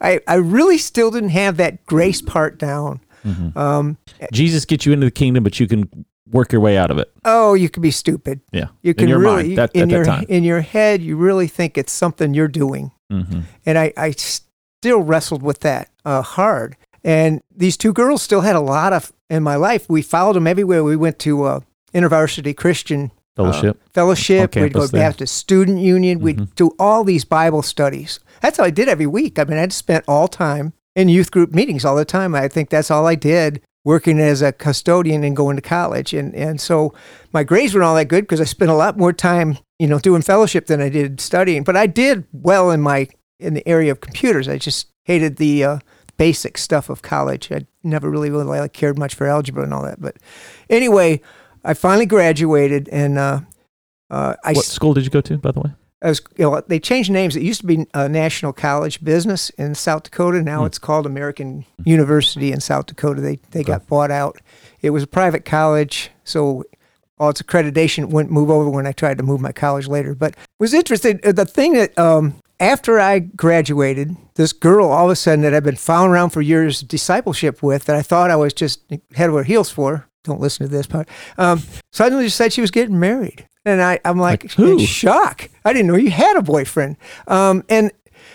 [0.00, 3.00] I, I really still didn't have that grace part down.
[3.24, 3.56] Mhm.
[3.56, 3.96] Um,
[4.32, 5.88] Jesus gets you into the kingdom, but you can
[6.30, 7.10] work your way out of it.
[7.24, 8.40] oh, you can be stupid.
[8.52, 8.68] Yeah.
[8.82, 10.24] You can in your really mind that, in your time.
[10.28, 15.00] in your head you really think it's something you're doing, hmm and I I still
[15.02, 16.76] wrestled with that uh, hard.
[17.04, 19.86] And these two girls still had a lot of in my life.
[19.88, 20.82] We followed them everywhere.
[20.84, 21.60] We went to uh,
[21.94, 23.80] InterVarsity Christian Fellowship.
[23.94, 24.54] Fellowship.
[24.54, 24.92] We'd go to.
[24.92, 26.18] Baptist Student Union.
[26.18, 26.22] Mhm.
[26.22, 28.20] We'd do all these Bible studies.
[28.40, 29.38] That's how I did every week.
[29.38, 32.34] I mean, I'd spent all time in youth group meetings all the time.
[32.34, 36.12] I think that's all I did working as a custodian and going to college.
[36.12, 36.94] And, and so
[37.32, 39.98] my grades weren't all that good because I spent a lot more time, you know,
[39.98, 41.64] doing fellowship than I did studying.
[41.64, 44.48] But I did well in my, in the area of computers.
[44.48, 45.78] I just hated the uh,
[46.18, 47.50] basic stuff of college.
[47.50, 50.00] I never really, really like, cared much for algebra and all that.
[50.00, 50.18] But
[50.68, 51.22] anyway,
[51.64, 53.40] I finally graduated and, uh,
[54.10, 55.70] uh, I, what school did you go to, by the way?
[56.02, 57.36] Was, you know, they changed names.
[57.36, 60.40] It used to be uh, National College Business in South Dakota.
[60.42, 60.66] Now Hmm.
[60.66, 63.20] it's called American University in South Dakota.
[63.20, 64.38] They they got bought out.
[64.80, 66.64] It was a private college, so
[67.18, 70.14] all its accreditation wouldn't move over when I tried to move my college later.
[70.14, 71.20] But was interested.
[71.26, 75.52] uh, The thing that um, after I graduated, this girl all of a sudden that
[75.52, 78.80] I've been following around for years discipleship with, that I thought I was just
[79.14, 80.06] head over heels for.
[80.24, 81.08] Don't listen to this part.
[81.36, 83.46] Um, suddenly said she was getting married.
[83.64, 85.48] And I, I'm like, Like in shock.
[85.64, 86.96] I didn't know you had a boyfriend.
[87.26, 87.92] Um, and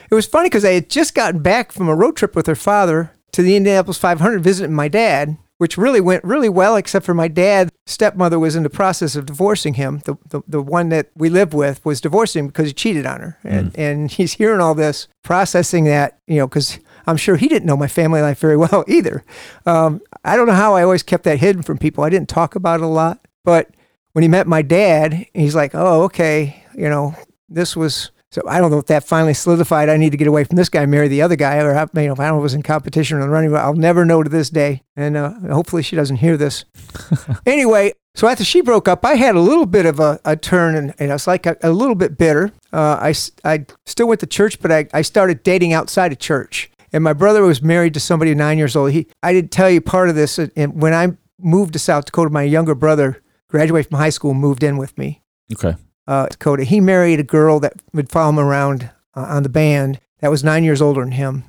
[0.09, 2.55] it was funny because I had just gotten back from a road trip with her
[2.55, 7.13] father to the Indianapolis 500 visiting my dad, which really went really well, except for
[7.13, 10.01] my dad's stepmother was in the process of divorcing him.
[10.05, 13.19] The, the, the one that we lived with was divorcing him because he cheated on
[13.21, 13.37] her.
[13.43, 17.65] And, and he's hearing all this, processing that, you know, because I'm sure he didn't
[17.65, 19.23] know my family life very well either.
[19.65, 22.03] Um, I don't know how I always kept that hidden from people.
[22.03, 23.25] I didn't talk about it a lot.
[23.43, 23.69] But
[24.15, 27.13] when he met my dad, he's like, oh, okay, you know,
[27.49, 28.11] this was.
[28.31, 29.89] So I don't know if that finally solidified.
[29.89, 32.07] I need to get away from this guy, marry the other guy, or I- you
[32.07, 33.53] know, if I don't know, was in competition or running.
[33.55, 36.63] I'll never know to this day, and uh, hopefully she doesn't hear this.
[37.45, 40.75] anyway, so after she broke up, I had a little bit of a, a turn,
[40.75, 42.53] and, and I was like a, a little bit bitter.
[42.71, 46.69] Uh, I I still went to church, but I, I started dating outside of church.
[46.93, 48.91] And my brother was married to somebody nine years old.
[48.91, 50.37] He I didn't tell you part of this.
[50.39, 53.21] And when I moved to South Dakota, my younger brother
[53.55, 55.21] graduated from high school, moved in with me
[55.53, 55.75] Okay.
[56.07, 56.63] uh, Dakota.
[56.63, 60.43] He married a girl that would follow him around uh, on the band that was
[60.43, 61.43] nine years older than him,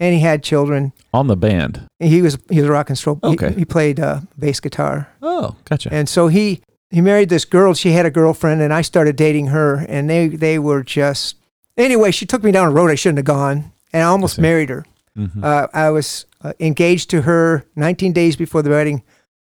[0.00, 0.92] and he had children.
[1.12, 1.86] On the band.
[2.00, 3.18] He was he was a rock and roll.
[3.22, 3.52] he- Okay.
[3.52, 5.88] He, played uh, bass guitar, Oh, gotcha.
[5.92, 7.74] and so he he married this girl.
[7.74, 11.36] She had a girlfriend, and I started dating her, and they they were just
[11.76, 12.10] anyway.
[12.12, 14.42] She took me down a road I shouldn't have gone, and I almost see.
[14.42, 14.84] married her.
[15.16, 15.42] Mhm.
[15.44, 19.02] Uh, I was uh, engaged to her 19 days before the wedding.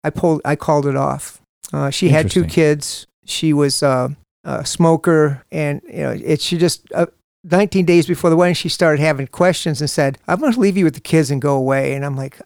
[0.05, 0.41] I pulled.
[0.45, 1.41] I called it off.
[1.73, 3.07] Uh, she had two kids.
[3.25, 4.09] She was uh,
[4.45, 6.41] a smoker, and you know, it.
[6.41, 7.07] She just uh,
[7.45, 10.77] 19 days before the wedding, she started having questions and said, I'm going to leave
[10.77, 11.93] you with the kids and go away.
[11.95, 12.41] And I'm like,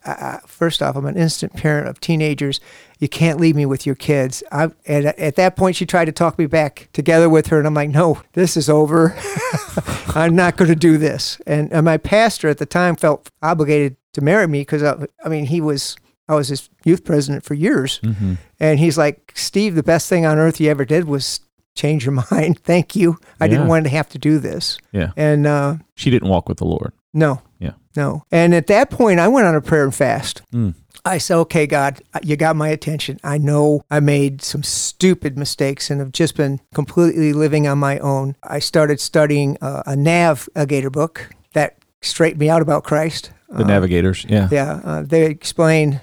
[0.46, 2.60] first off, I'm an instant parent of teenagers.
[2.98, 4.42] You can't leave me with your kids.
[4.50, 7.58] I, and at that point, she tried to talk me back together with her.
[7.58, 9.14] And I'm like, no, this is over.
[10.14, 11.42] I'm not going to do this.
[11.46, 15.28] And, and my pastor at the time felt obligated to marry me because, I, I
[15.28, 15.96] mean, he was,
[16.28, 18.00] I was his youth president for years.
[18.02, 18.34] Mm-hmm.
[18.60, 21.40] And he's like, Steve, the best thing on earth you ever did was
[21.74, 22.58] change your mind.
[22.60, 23.18] Thank you.
[23.40, 24.78] I didn't want to have to do this.
[24.92, 25.12] Yeah.
[25.16, 26.92] And uh, She didn't walk with the Lord.
[27.14, 27.42] no.
[27.58, 27.72] Yeah.
[27.96, 28.24] No.
[28.30, 30.42] And at that point, I went on a prayer and fast.
[30.52, 30.74] Mm.
[31.06, 33.18] I said, okay, God, you got my attention.
[33.24, 37.98] I know I made some stupid mistakes and have just been completely living on my
[38.00, 38.36] own.
[38.42, 43.30] I started studying uh, a navigator book that straightened me out about Christ.
[43.48, 44.26] The Uh, navigators.
[44.28, 44.48] Yeah.
[44.52, 46.02] yeah, uh, they explain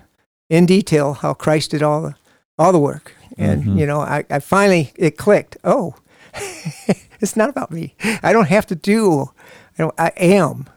[0.54, 2.16] in detail how Christ did all the
[2.58, 3.80] all the work, and Mhm.
[3.80, 5.58] you know, I, I finally it clicked.
[5.64, 5.96] Oh,
[7.20, 7.96] it's not about me.
[8.22, 9.32] I don't have to do.
[9.78, 10.68] I, don't, I am.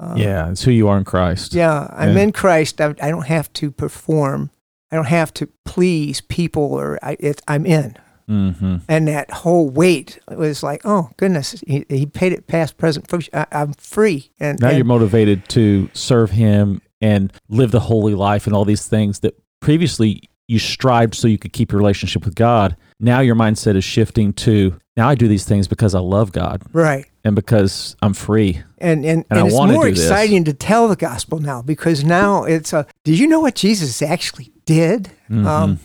[0.00, 0.50] Uh, yeah.
[0.50, 1.54] It's who you are in Christ.
[1.54, 1.88] yeah.
[1.92, 2.22] I'm Yeah.
[2.24, 2.80] in Christ.
[2.80, 4.50] I, I don't have to perform.
[4.90, 7.96] I don't have to please people, or I, it, I'm in.
[8.28, 8.76] Mm-hmm.
[8.88, 13.10] And that whole weight was like, oh goodness, he, he paid it past, present.
[13.34, 14.30] I, I'm free.
[14.40, 18.64] And Now and- you're motivated to serve Him and live the holy life and all
[18.64, 22.76] these things that previously you strived so you could keep your relationship with God.
[23.00, 26.62] Now your mindset is shifting to now I do these things because I love God
[26.72, 27.04] right.
[27.22, 28.62] and because I'm free.
[28.78, 30.02] and and, And I and it's more do this.
[30.04, 32.86] exciting to tell the gospel now because now it's a.
[33.04, 35.10] Do you know what Jesus actually did?
[35.30, 35.46] Mhm.
[35.46, 35.78] Um,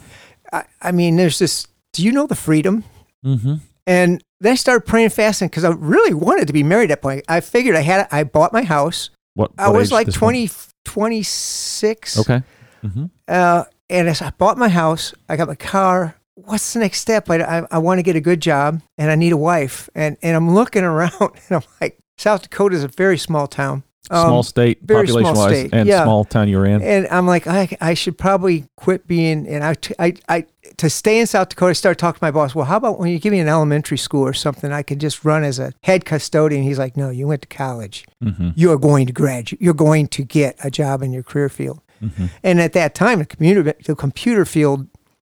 [0.52, 1.68] I, I mean, there's this.
[1.92, 2.84] Do you know the freedom?
[3.24, 3.56] mm-hmm.
[3.86, 7.02] And then I started praying fasting because I really wanted to be married at that
[7.02, 7.26] point.
[7.28, 8.08] I figured I had.
[8.12, 9.10] I bought my house.
[9.36, 10.50] What, I what was like this 20,
[10.86, 12.20] 26.
[12.20, 12.44] Okay.
[12.84, 13.06] Mm-hmm.
[13.28, 16.16] Uh, and as I bought my house, I got my car.
[16.36, 17.30] What's the next step?
[17.30, 19.90] I, I, I want to get a good job and I need a wife.
[19.96, 23.84] And, and I'm looking around and I'm like, South Dakota is a very small town.
[24.10, 26.04] Um, Small state, very small population wise, state, and yeah.
[26.04, 26.82] small town you're in.
[26.82, 30.46] and I'm like, I, I should probably quit being, and I, I, I,
[30.84, 32.54] to stay in South Dakota, I started talking to my boss.
[32.54, 35.24] Well, how about when you give me an elementary school or something, I could just
[35.24, 36.64] run as a head custodian.
[36.64, 38.06] He's like, no, you went to college.
[38.22, 38.50] Mm-hmm.
[38.56, 39.62] You are going to graduate.
[39.62, 41.82] You're going to get a job in your career field.
[42.02, 42.26] Mm-hmm.
[42.44, 44.88] And at that time, the computer, the computer field,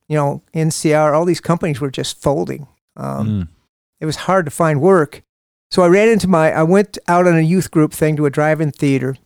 [0.09, 2.67] you know, NCR, all these companies were just folding.
[2.97, 3.49] Um, Mm.
[4.01, 5.23] It was hard to find work.
[5.71, 8.31] So I ran into my, I went out on a youth group thing to a
[8.31, 9.17] drive-in theater.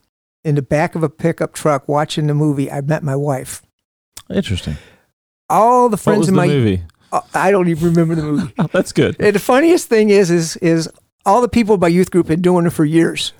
[0.45, 3.63] In the back of a pickup truck watching the movie, I met my wife.
[4.31, 4.77] Interesting.
[5.51, 6.83] All the friends in the my, movie?
[7.13, 8.53] uh, I don't even remember the movie.
[8.73, 9.17] That's good.
[9.21, 10.89] and the funniest thing is, is, is
[11.25, 13.33] all the people in my youth group had been doing it for years,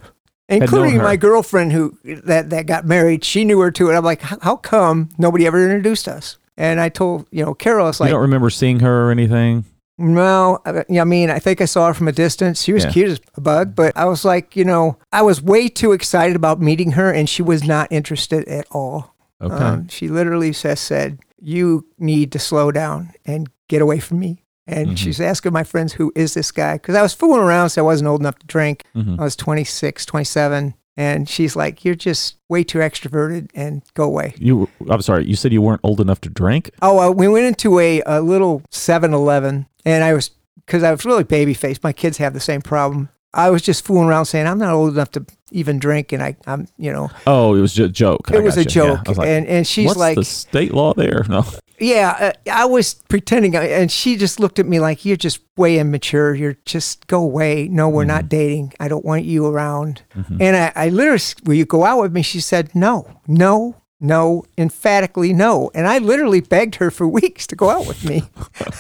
[0.49, 3.25] including my girlfriend who that that got married.
[3.25, 6.39] She knew her too, and I'm like, how come nobody ever introduced us?
[6.57, 9.65] And I told you know Carol, I was you don't remember seeing her or anything?
[10.01, 12.63] No, I I mean, I think I saw her from a distance.
[12.63, 12.91] She was Yeah.
[12.93, 16.37] cute as a bug, but I was like, you know, I was way too excited
[16.37, 19.15] about meeting her, and she was not interested at all.
[19.41, 19.55] Okay.
[19.55, 24.45] Um, she literally says, said, You need to slow down and get away from me.
[24.67, 24.99] And Mhm.
[24.99, 26.75] she's asking my friends, Who is this guy?
[26.75, 28.85] Because I was fooling around, so I wasn't old enough to drink.
[28.95, 29.19] Mhm.
[29.19, 30.75] I was 26, 27.
[30.97, 34.35] And she's like, You're just way too extroverted and go away.
[34.39, 35.25] You, I'm sorry.
[35.27, 36.71] You said you weren't old enough to drink.
[36.83, 40.31] Oh, uh, we went into a, a little 7 Eleven, and I was,
[40.67, 41.83] because I was really baby faced.
[41.85, 43.09] My kids have the same problem.
[43.35, 46.13] I was just fooling around saying, I'm not old enough to even drink.
[46.13, 48.31] And I, I'm, you know, Oh, it was just a joke.
[48.33, 48.61] It was a.
[48.61, 48.67] Yeah.
[48.67, 49.01] joke.
[49.07, 51.25] I was like, and, and she's What's like, the state law there?
[51.29, 51.45] No.
[51.81, 53.55] Yeah, uh, I was pretending.
[53.55, 56.35] uh, And she just looked at me like, You're just way immature.
[56.35, 57.69] You're just go away.
[57.69, 58.73] No, we're not dating.
[58.81, 60.03] I don't want you around.
[60.17, 60.39] Mhm.
[60.41, 62.23] And I, I literally, Will you go out with me?
[62.23, 65.71] She said, No, no, no, emphatically no.
[65.73, 68.23] And I literally begged her for weeks to go out with me.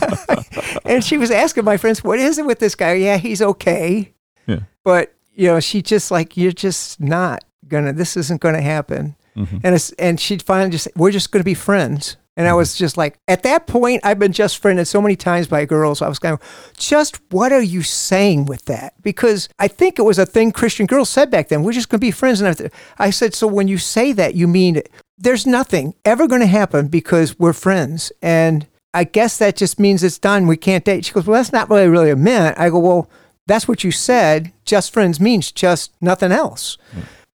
[0.84, 2.94] and she was asking my friends, What is it with this guy?
[2.94, 4.12] Yeah, he's okay.
[4.48, 4.60] Yeah.
[4.84, 9.14] But, you know, she just like, You're just not gonna, this isn't gonna happen.
[9.36, 9.60] Mhm.
[9.62, 12.16] And it's, and she'd finally just, we're just to be friends.
[12.36, 12.52] And Mm-hmm.
[12.52, 15.64] I was just like, at that point, I've been just friended so many times by
[15.64, 16.00] girls.
[16.00, 18.94] I was kind of, just what are you saying with that?
[19.02, 21.64] Because I think it was a thing Christian girls said back then.
[21.64, 22.40] We're just going to be friends.
[22.40, 24.82] And I- I said, so when you say that, you mean
[25.18, 28.12] there's nothing ever going to happen because we're friends.
[28.22, 30.46] And I guess that just means it's done.
[30.46, 31.04] We can't date.
[31.06, 32.56] She goes, well, that's not really really a meant.
[32.58, 33.10] I go, well,
[33.48, 34.52] that's what you said.
[34.64, 36.78] Just friends means just nothing else.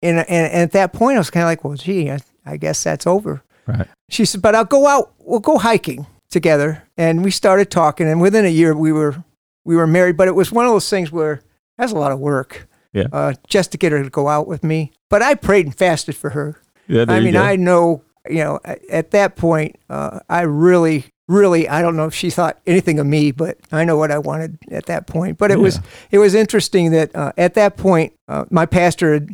[0.03, 2.57] And, and, and at that point, I was kind of like, well, gee, I, I
[2.57, 3.42] guess that's over.
[3.66, 3.87] Right.
[4.09, 6.85] She said, but I'll go out, we'll go hiking together.
[6.96, 8.07] And we started talking.
[8.09, 9.25] And within a year, we were,
[9.64, 10.16] we were married.
[10.16, 11.40] But it was one of those things where
[11.79, 13.07] that's a lot of work Yeah.
[13.12, 14.92] uh, just to get her to go out with me.
[15.09, 16.61] But I prayed and fasted for her.
[16.88, 17.05] Yeah.
[17.09, 17.37] I mean.
[17.37, 22.14] I know, you know, at that point, uh, I really really, I don't know if
[22.14, 25.38] she thought anything of me, but I know what I wanted at that point.
[25.38, 25.80] But it was
[26.11, 29.26] it was interesting that uh, at that point, uh, my pastor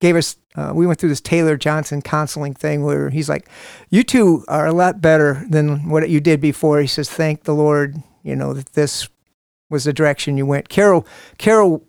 [0.00, 0.36] gave us.
[0.56, 3.48] Uh, we went through this Taylor Johnson counseling thing where he's like,
[3.90, 7.54] "You two are a lot better than what you did before." He says, "Thank the
[7.54, 9.08] Lord, you know that this
[9.70, 11.06] was the direction you went." Carol,
[11.38, 11.84] Carol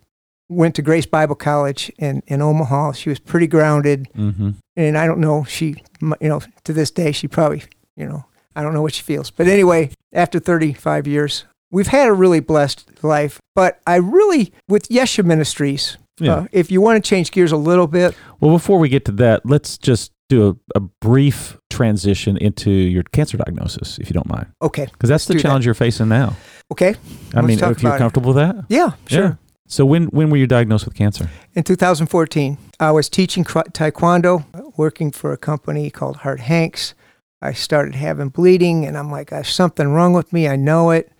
[0.48, 2.92] went to Grace Bible College in in Omaha.
[2.92, 4.50] She was pretty grounded Mm-hmm.
[4.76, 5.42] and I don't know.
[5.44, 5.82] She,
[6.20, 7.64] you know, to this day, she probably,
[7.96, 8.24] you know,
[8.56, 9.30] I don't know what she feels.
[9.30, 13.40] But anyway, after 35 years, we've had a really blessed life.
[13.54, 16.34] But I really, with Yesha Ministries, Yeah.
[16.34, 19.12] uh, if you want to change gears a little bit, Well, before we get to
[19.12, 24.28] that, let's just do a, a brief transition into your cancer diagnosis, if you don't
[24.28, 25.42] mind, okay, because that's the do that.
[25.42, 26.36] challenge you're facing now.
[26.70, 26.88] okay,
[27.34, 27.98] I Let's mean, if you're about it.
[27.98, 28.56] comfortable with that.
[28.68, 29.22] yeah, sure.
[29.22, 29.34] Yeah.
[29.66, 31.28] So when when were you diagnosed with cancer?
[31.54, 34.44] In 2014, I was teaching taekwondo,
[34.76, 36.94] working for a company called Harte Hanks.
[37.42, 40.48] I started having bleeding, and I'm like, "There's something wrong with me.
[40.48, 41.10] I know it,"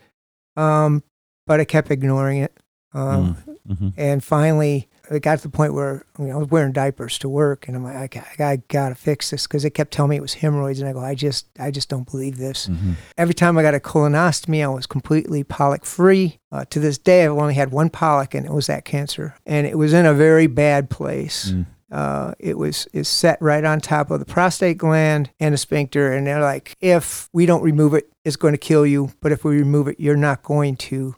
[0.56, 1.02] um,
[1.46, 2.56] but I kept ignoring it.
[2.94, 6.72] Um, hmm And finally, it got to the point where you know, I was wearing
[6.72, 9.92] diapers to work, and I'm like, I, got- I gotta fix this because they kept
[9.92, 12.66] telling me it was hemorrhoids, and I go, I just, I just don't believe this.
[12.66, 16.38] hmm Every time I got a colonoscopy, I was completely polyp free.
[16.50, 19.66] Uh, to this day, I've only had one polyp, and it was that cancer, and
[19.66, 21.50] it was in a very bad place.
[21.52, 21.66] Mm.
[21.92, 26.12] Uh, it was is set right on top of the prostate gland and the sphincter,
[26.12, 29.12] and they're like, if we don't remove it, it's going to kill you.
[29.20, 31.14] But if we remove it, you're not going to.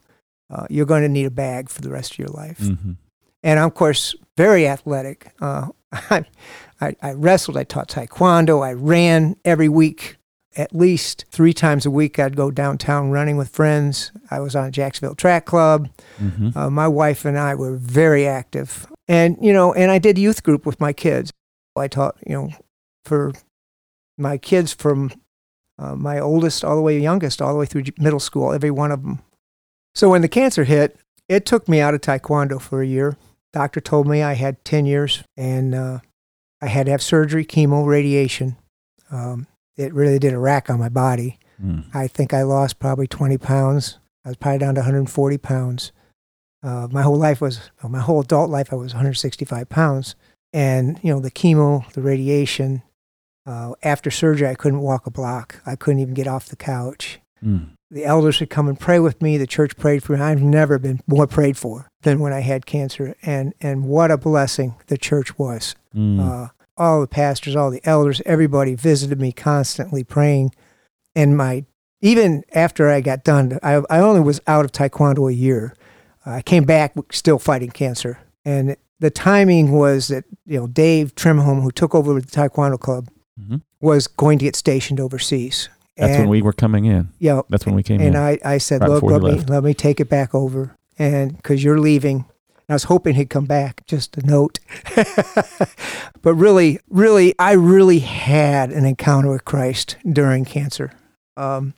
[0.50, 2.92] Uh, you're going to need a bag for the rest of your life hmm
[3.42, 5.32] and I'm of course very athletic.
[5.40, 6.24] Uh, I,
[6.80, 10.16] I, I wrestled, I taught taekwondo, I ran every week.
[10.56, 14.12] At least three times a week, I'd go downtown running with friends.
[14.30, 15.88] I was on a Jacksonville Track Club.
[16.18, 20.18] hmm Uh, my wife and I were very active, and you know, and I did
[20.18, 21.32] youth group with my kids.
[21.76, 22.50] I taught, you know,
[23.04, 23.32] for
[24.16, 25.12] my kids from
[25.78, 28.92] uh, my oldest all the way youngest, all the way through middle school, every one
[28.92, 29.20] of them.
[29.94, 33.16] So when the cancer hit, it took me out of taekwondo for a year.
[33.52, 36.00] Doctor told me I had 10 years and uh,
[36.60, 38.56] I had to have surgery, chemo, radiation.
[39.10, 41.38] Um, it really did a rack on my body.
[41.62, 41.84] Mm.
[41.94, 43.98] I think I lost probably 20 pounds.
[44.24, 45.92] I was probably down to 140 pounds.
[46.64, 50.14] Uh, my whole life was, well, my whole adult life, I was 165 pounds.
[50.52, 52.82] And, you know, the chemo, the radiation,
[53.46, 55.60] uh, after surgery, I couldn't walk a block.
[55.66, 57.20] I couldn't even get off the couch.
[57.44, 57.70] Mm.
[57.90, 59.36] The elders would come and pray with me.
[59.36, 60.22] The church prayed for me.
[60.22, 63.14] I've never been more prayed for than when I had cancer.
[63.22, 65.74] And, and what a blessing the church was.
[65.94, 66.20] Mm.
[66.20, 70.52] Uh, all the pastors, all the elders, everybody visited me constantly praying.
[71.14, 71.66] And my
[72.04, 75.74] even after I got done, I, I only was out of taekwondo a year.
[76.26, 81.62] I came back still fighting cancer, and the timing was that you know Dave Trimholm,
[81.62, 83.08] who took over the taekwondo club,
[83.40, 83.62] Mhm.
[83.80, 85.68] was going to get stationed overseas.
[85.96, 87.08] That's and, when we were coming in.
[87.18, 88.16] yeah, That's when we came and in.
[88.16, 89.50] I, I said, Right look, let me left.
[89.50, 92.24] let me take it back over, and because you're leaving.
[92.66, 93.84] And I was hoping he'd come back.
[93.86, 94.58] Just a note,
[96.22, 100.92] but really, really, I really had an encounter with Christ during cancer.
[101.36, 101.74] Um,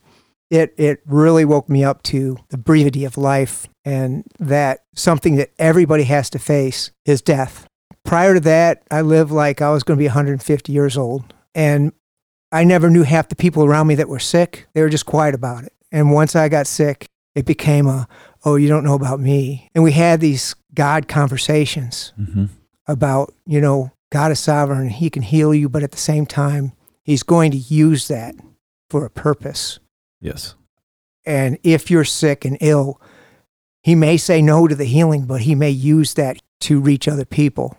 [0.49, 5.51] it it really woke me up to the brevity of life and that something that
[5.57, 7.67] everybody has to face is death.
[8.03, 11.93] Prior to that, I lived like I was going to be 150 years old, and
[12.51, 14.67] I never knew half the people around me that were sick.
[14.73, 15.71] They were just quiet about it.
[15.89, 18.09] And once I got sick, it became a,
[18.43, 19.69] oh, you don't know about me.
[19.73, 22.45] And we had these God conversations hmm
[22.89, 26.71] about, you know, God is sovereign, He can heal you, but at the same time,
[27.03, 28.35] He's going to use that
[28.89, 29.79] for a purpose.
[30.21, 30.55] Yes.
[31.25, 33.01] And if you're sick and ill,
[33.87, 37.23] He may say no to the healing, but He may use that to reach other
[37.23, 37.77] people.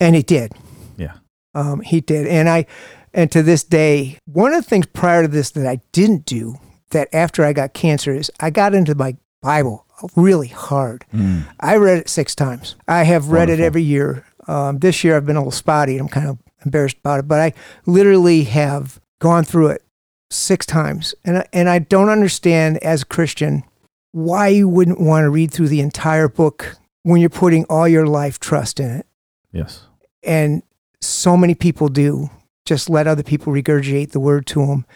[0.00, 0.54] And He did.
[0.96, 1.18] Yeah.
[1.54, 2.26] Um, he did.
[2.26, 2.64] And I,
[3.12, 6.58] and to this day, one of the things prior to this that I didn't do
[6.92, 9.84] that after I got cancer is I got into my Bible
[10.16, 11.04] really hard.
[11.12, 11.44] Mm.
[11.60, 12.76] I read it six times.
[12.88, 14.24] I have read it every year.
[14.48, 17.40] Um, this year I've been a little spotty I'm kind of embarrassed about it, but
[17.40, 17.52] I
[17.84, 19.84] literally have gone through it
[20.30, 21.14] six times.
[21.26, 23.64] And I, and I don't understand as a Christian
[24.12, 28.06] why you wouldn't want to read through the entire book when you're putting all your
[28.06, 29.06] life trust in it.
[29.52, 29.86] Yes.
[30.22, 30.62] And
[31.00, 32.30] so many people do
[32.64, 34.86] just let other people regurgitate the word to them.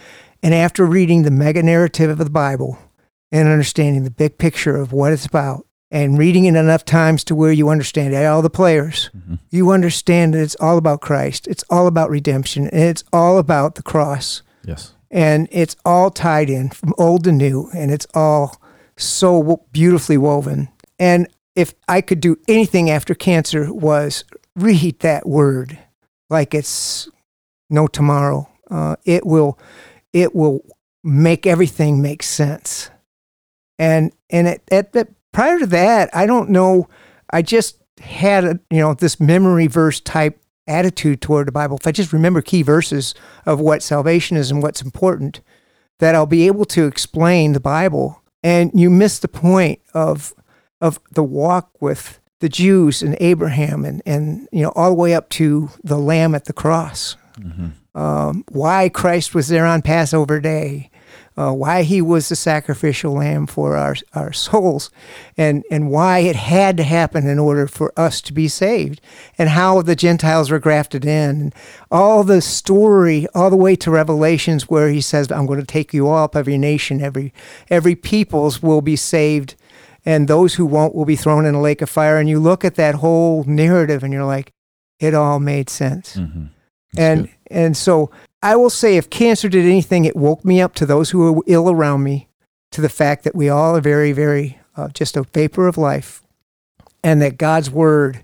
[0.43, 2.79] And after reading the mega narrative of the Bible
[3.33, 7.35] and understanding the big picture of what it's about, and reading it enough times to
[7.35, 11.47] where you understand all the players, hmm you understand that it's all about Christ.
[11.47, 12.67] It's all about redemption.
[12.69, 14.43] And it's all about the cross.
[14.65, 14.93] Yes.
[15.11, 17.71] And it's all tied in from old to new.
[17.75, 18.61] And it's all
[18.97, 20.69] so beautifully woven.
[20.99, 24.25] And if I could do anything after cancer was
[24.55, 25.79] read that word
[26.31, 27.09] like it's
[27.71, 28.49] no tomorrow.
[28.71, 29.59] Uh, it will,
[30.13, 30.65] it will
[31.05, 32.91] make everything make sense.
[33.79, 36.89] And and at, the, prior to that, I don't know.
[37.31, 41.77] I just had a, you know this memory verse type attitude toward the Bible.
[41.77, 45.41] If I just remember key verses of what salvation is and what's important,
[45.99, 48.23] that I'll be able to explain the Bible.
[48.47, 50.33] And you miss the point of
[50.81, 55.15] of the walk with the Jews and Abraham and, and you know all the way
[55.15, 57.17] up to the Lamb at the cross.
[57.41, 57.99] Mm-hmm.
[57.99, 60.91] Um, why Christ was there on Passover Day,
[61.37, 64.91] uh, why he was the sacrificial lamb for our, our souls,
[65.37, 69.01] and, and why it had to happen in order for us to be saved,
[69.37, 71.41] and how the Gentiles were grafted in.
[71.41, 71.55] And
[71.91, 75.93] all the story, all the way to Revelations, where he says, I'm going to take
[75.93, 77.35] you all up, every nation, every,
[77.69, 79.55] every peoples will be saved,
[80.05, 82.19] and those who won't will be thrown in a lake of fire.
[82.19, 84.53] And you look at that whole narrative, and you're like,
[84.99, 86.17] it all made sense.
[86.17, 86.47] Mm-hmm.
[86.97, 87.35] And, good.
[87.51, 88.11] and so
[88.47, 91.43] I will say if cancer did anything, it woke me up to those who were
[91.49, 92.29] ill around me,
[92.71, 96.23] to the fact that we all are very, very uh, just a vapor of life,
[97.03, 98.23] and that God's word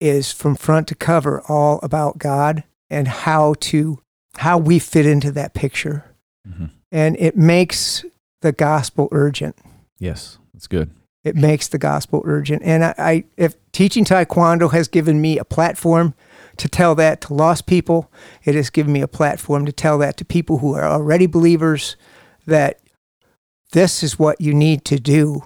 [0.00, 4.00] is from front to cover all about God and how to
[4.38, 6.04] how we fit into that picture.
[6.48, 6.66] Mm-hmm.
[6.90, 8.04] And it makes
[8.42, 9.54] the gospel urgent.
[10.00, 10.90] Yes, that's good.
[11.22, 12.62] It makes the gospel urgent.
[12.64, 16.14] And I, I if teaching taekwondo has given me a platform
[16.58, 18.10] to tell that to lost people.
[18.44, 21.96] It has given me a platform to tell that to people who are already believers
[22.46, 22.80] that
[23.72, 25.42] this is what you need to do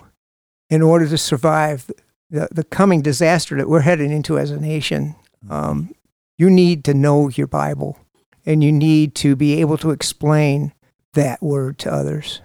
[0.71, 1.91] in order to survive
[2.31, 5.15] the, the coming disaster that we're heading into as a nation.
[5.51, 5.95] Um,
[6.39, 7.99] you need to know your Bible
[8.47, 10.73] and you need to be able to explain
[11.15, 12.41] that word to others.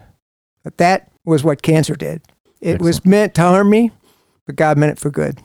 [0.63, 2.22] But that was what cancer did.
[2.59, 2.82] It Excellent.
[2.82, 3.91] was meant to harm me,
[4.45, 5.39] but God meant it for good.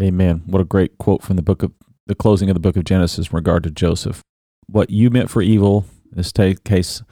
[0.00, 0.42] Amen.
[0.46, 1.72] What a great quote from the book of
[2.08, 4.22] the closing of the book of Genesis in regard to Joseph.
[4.66, 6.32] What you meant for evil, in this
[6.64, 7.02] case,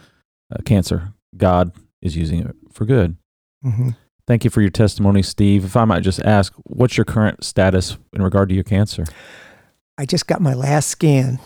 [0.53, 1.73] uh, cancer, God
[2.03, 3.17] is using it for good.
[3.65, 3.91] Mm-hmm.
[4.27, 5.65] Thank you for your testimony, Steve.
[5.65, 9.05] If I might just ask, what's your current status in regard to your cancer?
[9.97, 11.39] I just got my last scan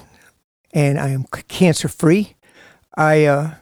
[0.73, 2.37] and I am cancer free.
[2.97, 3.55] I uh,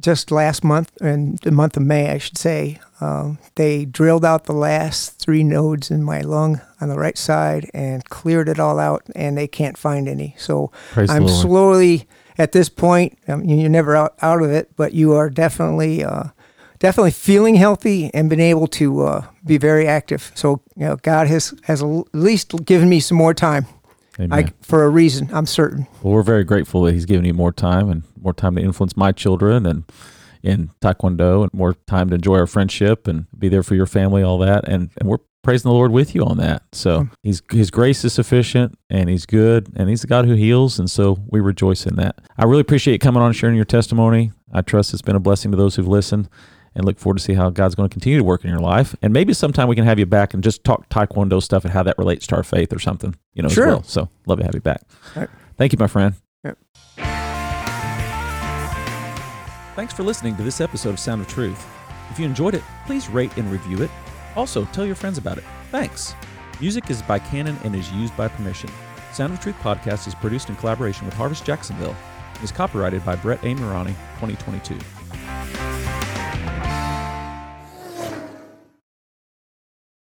[0.00, 4.44] just last month, in the month of May, I should say, um, they drilled out
[4.44, 8.78] the last three nodes in my lung on the right side and cleared it all
[8.78, 10.34] out, and they can't find any.
[10.38, 12.06] So Praise I'm slowly
[12.38, 13.18] at this point.
[13.28, 16.24] Um, you're never out, out of it, but you are definitely uh,
[16.78, 20.32] definitely feeling healthy and been able to uh, be very active.
[20.34, 23.66] So you know, God has has at least given me some more time.
[24.18, 25.86] I, for a reason, I'm certain.
[26.02, 28.96] Well, we're very grateful that He's given you more time and more time to influence
[28.96, 29.84] my children and
[30.42, 34.22] in Taekwondo and more time to enjoy our friendship and be there for your family,
[34.22, 34.66] all that.
[34.68, 36.62] And, and we're praising the Lord with you on that.
[36.72, 37.08] So hmm.
[37.22, 40.78] he's, his grace is sufficient and he's good and he's the God who heals.
[40.78, 42.20] And so we rejoice in that.
[42.36, 44.32] I really appreciate you coming on and sharing your testimony.
[44.52, 46.28] I trust it's been a blessing to those who've listened
[46.74, 48.94] and look forward to see how God's going to continue to work in your life.
[49.02, 51.82] And maybe sometime we can have you back and just talk Taekwondo stuff and how
[51.82, 53.64] that relates to our faith or something, you know, sure.
[53.64, 53.82] as well.
[53.82, 54.82] So love to have you back.
[55.14, 55.28] Right.
[55.56, 56.14] Thank you, my friend.
[56.44, 56.58] Yep.
[59.74, 61.66] Thanks for listening to this episode of Sound of Truth.
[62.10, 63.90] If you enjoyed it, please rate and review it.
[64.36, 65.44] Also, tell your friends about it.
[65.70, 66.14] Thanks.
[66.60, 68.70] Music is by Canon and is used by permission.
[69.12, 71.96] Sound of Truth podcast is produced in collaboration with Harvest Jacksonville
[72.34, 73.54] and is copyrighted by Brett A.
[73.54, 76.11] Murani, 2022.